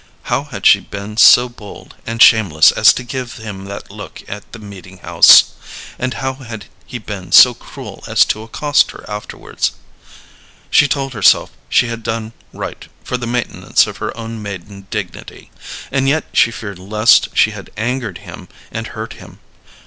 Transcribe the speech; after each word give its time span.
How 0.33 0.45
had 0.45 0.65
she 0.65 0.79
been 0.79 1.15
so 1.17 1.47
bold 1.47 1.93
and 2.07 2.23
shameless 2.23 2.71
as 2.71 2.91
to 2.93 3.03
give 3.03 3.33
him 3.37 3.65
that 3.65 3.91
look 3.91 4.23
at 4.27 4.51
the 4.51 4.57
meeting 4.57 4.97
house? 4.97 5.51
and 5.99 6.15
how 6.15 6.33
had 6.33 6.65
he 6.87 6.97
been 6.97 7.31
so 7.31 7.53
cruel 7.53 8.03
as 8.07 8.25
to 8.25 8.41
accost 8.41 8.89
her 8.89 9.07
afterwards? 9.07 9.73
She 10.71 10.87
told 10.87 11.13
herself 11.13 11.51
she 11.69 11.85
had 11.87 12.01
done 12.01 12.33
right 12.51 12.87
for 13.03 13.15
the 13.15 13.27
maintenance 13.27 13.85
of 13.85 13.97
her 13.97 14.17
own 14.17 14.41
maiden 14.41 14.87
dignity, 14.89 15.51
and 15.91 16.09
yet 16.09 16.25
she 16.33 16.49
feared 16.49 16.79
lest 16.79 17.29
she 17.37 17.51
had 17.51 17.69
angered 17.77 18.17
him 18.25 18.47
and 18.71 18.87
hurt 18.97 19.13
him. 19.13 19.37